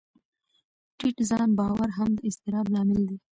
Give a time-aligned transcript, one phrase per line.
[0.97, 3.17] ټیټ ځان باور هم د اضطراب لامل دی.